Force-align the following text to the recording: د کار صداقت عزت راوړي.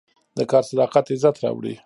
د 0.37 0.39
کار 0.51 0.63
صداقت 0.69 1.05
عزت 1.13 1.35
راوړي. 1.43 1.73